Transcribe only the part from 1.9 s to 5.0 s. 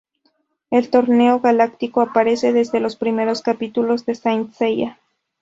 aparece desde los primeros capítulos de Saint Seiya.